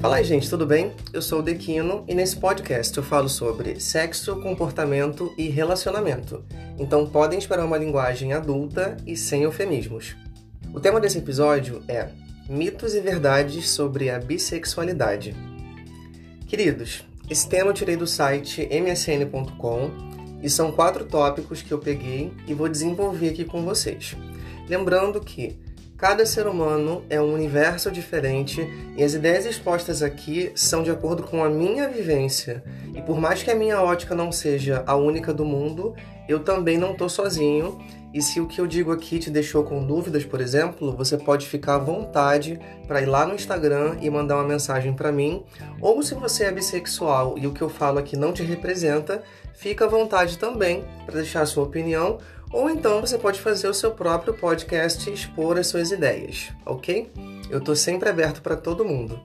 [0.00, 0.92] Fala aí, gente, tudo bem?
[1.12, 6.44] Eu sou o Dequino e nesse podcast eu falo sobre sexo, comportamento e relacionamento.
[6.78, 10.14] Então podem esperar uma linguagem adulta e sem eufemismos.
[10.72, 12.10] O tema desse episódio é
[12.48, 15.34] Mitos e Verdades sobre a Bissexualidade.
[16.46, 19.90] Queridos, esse tema eu tirei do site msn.com
[20.42, 24.14] e são quatro tópicos que eu peguei e vou desenvolver aqui com vocês.
[24.68, 25.58] Lembrando que
[25.96, 28.60] Cada ser humano é um universo diferente
[28.98, 32.62] e as ideias expostas aqui são de acordo com a minha vivência.
[32.94, 35.94] E por mais que a minha ótica não seja a única do mundo,
[36.28, 37.78] eu também não estou sozinho.
[38.12, 41.46] E se o que eu digo aqui te deixou com dúvidas, por exemplo, você pode
[41.46, 45.44] ficar à vontade para ir lá no Instagram e mandar uma mensagem para mim.
[45.80, 49.22] Ou se você é bissexual e o que eu falo aqui não te representa,
[49.54, 52.18] fica à vontade também para deixar a sua opinião
[52.52, 57.10] ou então você pode fazer o seu próprio podcast e expor as suas ideias, ok?
[57.50, 59.20] Eu tô sempre aberto para todo mundo.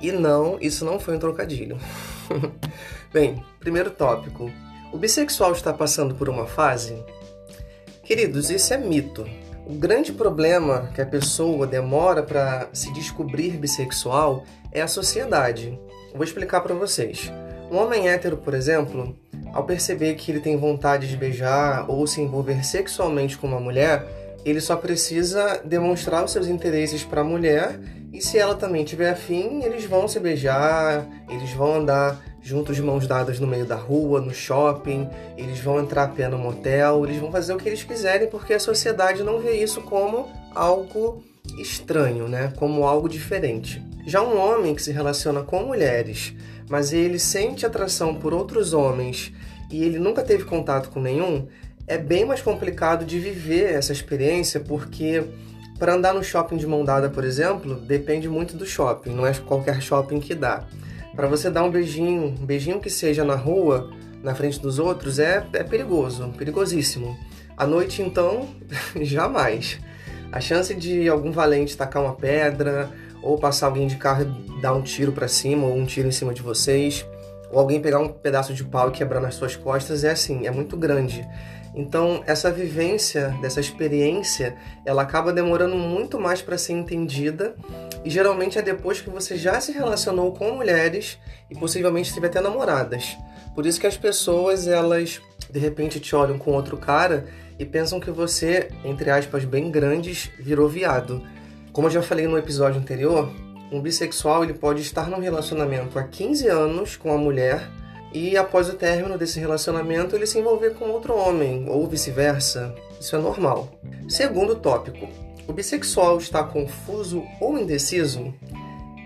[0.00, 1.78] E não, isso não foi um trocadilho.
[3.12, 4.50] Bem, primeiro tópico.
[4.92, 7.02] O bissexual está passando por uma fase?
[8.02, 9.24] Queridos, isso é mito.
[9.64, 15.78] O grande problema que a pessoa demora para se descobrir bissexual é a sociedade.
[16.12, 17.32] vou explicar para vocês.
[17.70, 19.16] Um homem hétero, por exemplo,
[19.52, 24.04] ao perceber que ele tem vontade de beijar ou se envolver sexualmente com uma mulher,
[24.44, 27.78] ele só precisa demonstrar os seus interesses para a mulher
[28.12, 32.82] e se ela também tiver afim, eles vão se beijar, eles vão andar juntos de
[32.82, 37.04] mãos dadas no meio da rua, no shopping, eles vão entrar a pé no motel,
[37.04, 41.22] eles vão fazer o que eles quiserem porque a sociedade não vê isso como algo
[41.58, 42.52] estranho, né?
[42.56, 43.82] Como algo diferente.
[44.04, 46.34] Já um homem que se relaciona com mulheres,
[46.68, 49.32] mas ele sente atração por outros homens
[49.70, 51.46] e ele nunca teve contato com nenhum,
[51.86, 55.24] é bem mais complicado de viver essa experiência porque
[55.78, 59.34] para andar no shopping de mão dada, por exemplo, depende muito do shopping, não é
[59.34, 60.64] qualquer shopping que dá.
[61.14, 63.90] Para você dar um beijinho, um beijinho que seja na rua,
[64.22, 67.18] na frente dos outros, é, é perigoso, perigosíssimo.
[67.56, 68.48] À noite, então,
[69.02, 69.78] jamais.
[70.30, 72.90] A chance de algum valente tacar uma pedra,
[73.22, 76.12] ou passar alguém de carro e dar um tiro para cima, ou um tiro em
[76.12, 77.06] cima de vocês,
[77.50, 80.50] ou alguém pegar um pedaço de pau e quebrar nas suas costas, é assim, é
[80.50, 81.26] muito grande.
[81.74, 87.54] Então, essa vivência, dessa experiência, ela acaba demorando muito mais para ser entendida
[88.04, 91.18] e geralmente é depois que você já se relacionou com mulheres
[91.50, 93.16] e possivelmente esteve até namoradas.
[93.54, 97.26] Por isso que as pessoas, elas de repente te olham com outro cara
[97.58, 101.22] e pensam que você, entre aspas, bem grandes, virou viado.
[101.72, 103.32] Como eu já falei no episódio anterior,
[103.72, 107.66] um bissexual ele pode estar num relacionamento há 15 anos com a mulher
[108.12, 112.74] e após o término desse relacionamento ele se envolver com outro homem ou vice-versa.
[113.00, 113.70] Isso é normal.
[114.06, 115.08] Segundo tópico,
[115.48, 118.34] o bissexual está confuso ou indeciso?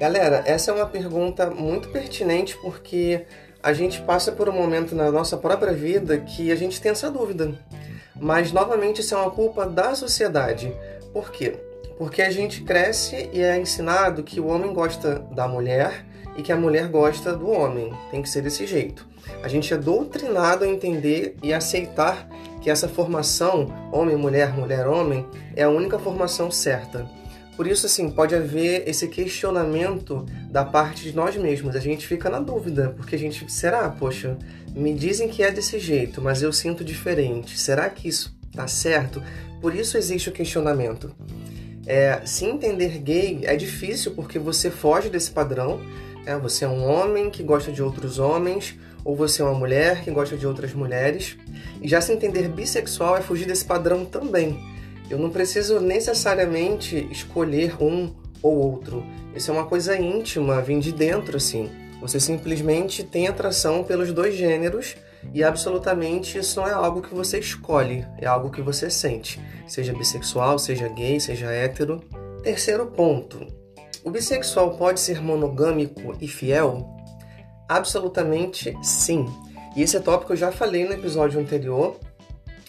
[0.00, 3.26] Galera, essa é uma pergunta muito pertinente porque
[3.62, 7.12] a gente passa por um momento na nossa própria vida que a gente tem essa
[7.12, 7.56] dúvida.
[8.20, 10.74] Mas novamente isso é uma culpa da sociedade.
[11.12, 11.65] Por quê?
[11.98, 16.04] Porque a gente cresce e é ensinado que o homem gosta da mulher
[16.36, 17.92] e que a mulher gosta do homem.
[18.10, 19.06] Tem que ser desse jeito.
[19.42, 22.28] A gente é doutrinado a entender e aceitar
[22.60, 27.08] que essa formação homem-mulher, mulher-homem é a única formação certa.
[27.56, 31.74] Por isso, assim, pode haver esse questionamento da parte de nós mesmos.
[31.74, 34.36] A gente fica na dúvida, porque a gente, será, poxa,
[34.74, 37.58] me dizem que é desse jeito, mas eu sinto diferente.
[37.58, 39.22] Será que isso tá certo?
[39.60, 41.14] Por isso existe o questionamento.
[41.86, 45.80] É, se entender gay é difícil porque você foge desse padrão.
[46.26, 48.74] É, você é um homem que gosta de outros homens,
[49.04, 51.36] ou você é uma mulher que gosta de outras mulheres.
[51.80, 54.58] E já se entender bissexual é fugir desse padrão também.
[55.08, 59.04] Eu não preciso necessariamente escolher um ou outro.
[59.34, 61.70] Isso é uma coisa íntima, vem de dentro, assim.
[62.00, 64.96] Você simplesmente tem atração pelos dois gêneros
[65.34, 69.92] e absolutamente isso não é algo que você escolhe, é algo que você sente, seja
[69.92, 72.02] bissexual, seja gay, seja hétero.
[72.42, 73.46] Terceiro ponto:
[74.04, 76.88] o bissexual pode ser monogâmico e fiel?
[77.68, 79.26] Absolutamente sim.
[79.74, 81.98] E esse é tópico eu já falei no episódio anterior,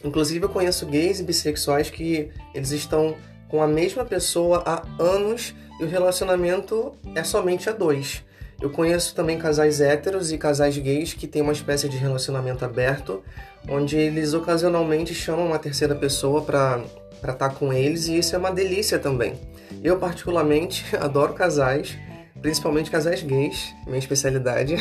[0.03, 3.15] Inclusive, eu conheço gays e bissexuais que eles estão
[3.49, 8.23] com a mesma pessoa há anos e o relacionamento é somente a dois.
[8.61, 13.23] Eu conheço também casais héteros e casais gays que têm uma espécie de relacionamento aberto,
[13.69, 16.83] onde eles ocasionalmente chamam uma terceira pessoa para
[17.15, 19.35] estar tá com eles e isso é uma delícia também.
[19.83, 21.97] Eu, particularmente, adoro casais,
[22.41, 24.75] principalmente casais gays, minha especialidade.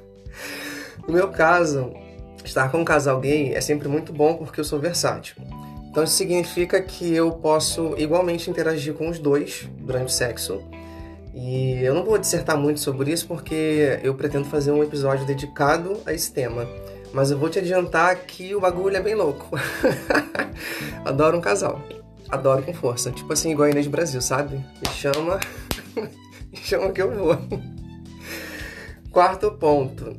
[1.06, 1.92] no meu caso,
[2.44, 5.36] Estar com um casal gay é sempre muito bom porque eu sou versátil.
[5.90, 10.62] Então isso significa que eu posso igualmente interagir com os dois durante o sexo.
[11.32, 15.98] E eu não vou dissertar muito sobre isso porque eu pretendo fazer um episódio dedicado
[16.04, 16.66] a esse tema.
[17.12, 19.56] Mas eu vou te adiantar que o bagulho é bem louco.
[21.04, 21.82] Adoro um casal.
[22.28, 23.10] Adoro com força.
[23.10, 24.56] Tipo assim, igual a Inês Brasil, sabe?
[24.56, 25.40] Me chama.
[26.50, 27.38] Me chama que eu vou.
[29.10, 30.16] Quarto ponto.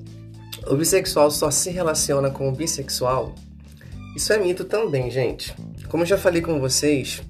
[0.68, 3.36] O bissexual só se relaciona com o bissexual?
[4.16, 5.56] Isso é mito também, gente.
[5.88, 7.22] Como eu já falei com vocês,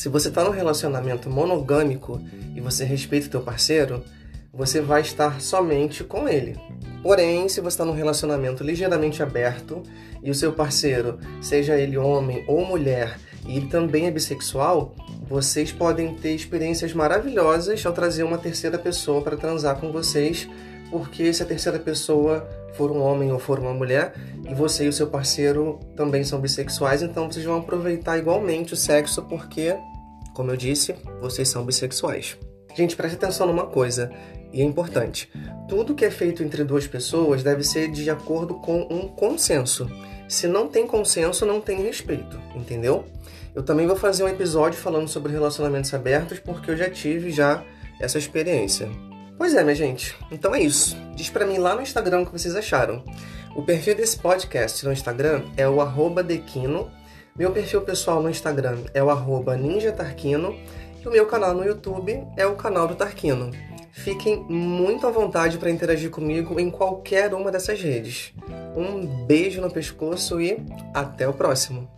[0.00, 2.18] se você está num relacionamento monogâmico
[2.56, 4.02] e você respeita o teu parceiro,
[4.50, 6.58] você vai estar somente com ele.
[7.02, 9.82] Porém, se você está num relacionamento ligeiramente aberto
[10.22, 14.94] e o seu parceiro, seja ele homem ou mulher, e ele também é bissexual,
[15.28, 20.48] vocês podem ter experiências maravilhosas ao trazer uma terceira pessoa para transar com vocês,
[20.90, 24.14] porque se a terceira pessoa for um homem ou for uma mulher,
[24.48, 28.76] e você e o seu parceiro também são bissexuais, então vocês vão aproveitar igualmente o
[28.76, 29.76] sexo, porque,
[30.34, 32.36] como eu disse, vocês são bissexuais.
[32.76, 34.10] Gente, preste atenção numa coisa,
[34.52, 35.30] e é importante.
[35.68, 39.90] Tudo que é feito entre duas pessoas deve ser de acordo com um consenso.
[40.28, 43.04] Se não tem consenso, não tem respeito, entendeu?
[43.54, 47.64] Eu também vou fazer um episódio falando sobre relacionamentos abertos, porque eu já tive já
[48.00, 48.88] essa experiência.
[49.36, 50.14] Pois é, minha gente.
[50.30, 50.96] Então é isso.
[51.16, 53.02] Diz para mim lá no Instagram o que vocês acharam.
[53.56, 56.90] O perfil desse podcast no Instagram é o arroba Dequino.
[57.40, 60.54] Meu perfil pessoal no Instagram é o arroba ninjatarquino.
[61.02, 63.50] E o meu canal no YouTube é o canal do Tarquino.
[63.92, 68.34] Fiquem muito à vontade para interagir comigo em qualquer uma dessas redes.
[68.76, 71.88] Um beijo no pescoço e até o próximo!